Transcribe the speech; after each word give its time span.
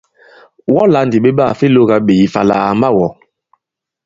Wɔ 0.73 0.81
lā 0.93 0.99
ndì 1.05 1.17
ɓe 1.23 1.29
ɓaà 1.37 1.51
fe 1.59 1.65
lōgā 1.75 1.95
ɓěs 2.05 2.21
ifà 2.25 2.41
àlà 2.43 2.55
à 2.69 2.71
ma-wɔ̃! 2.81 3.11